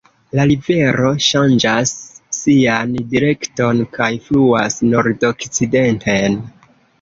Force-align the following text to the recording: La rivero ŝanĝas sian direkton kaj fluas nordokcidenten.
La 0.37 0.43
rivero 0.51 1.09
ŝanĝas 1.25 1.91
sian 2.37 2.95
direkton 3.11 3.83
kaj 3.99 4.09
fluas 4.29 4.81
nordokcidenten. 4.95 6.41